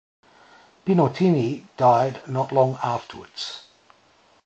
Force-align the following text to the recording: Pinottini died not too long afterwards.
Pinottini 0.83 1.63
died 1.77 2.27
not 2.27 2.49
too 2.49 2.55
long 2.55 2.79
afterwards. 2.81 3.65